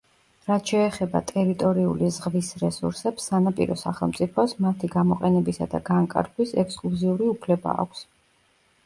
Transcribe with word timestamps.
რაც 0.49 0.69
შეეხება 0.71 1.19
ტერიტორიული 1.31 2.07
ზღვის 2.15 2.47
რესურსებს, 2.61 3.27
სანაპირო 3.31 3.77
სახელმწიფოს 3.81 4.55
მათი 4.67 4.89
გამოყენებისა 4.95 5.69
და 5.75 5.83
განკარგვის 5.91 6.55
ექსკლუზიური 6.65 7.29
უფლება 7.35 7.77
აქვს. 7.85 8.03